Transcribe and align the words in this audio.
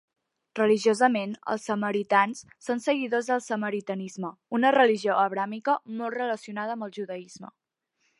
Religiosament, 0.59 1.33
els 1.55 1.65
samaritans 1.71 2.41
són 2.67 2.81
seguidors 2.85 3.29
del 3.33 3.43
samaritanisme, 3.49 4.31
una 4.61 4.73
religió 4.77 5.19
abrahàmica 5.27 5.77
molt 6.01 6.19
relacionada 6.23 6.75
amb 6.79 6.89
el 6.89 6.97
judaisme. 6.97 7.53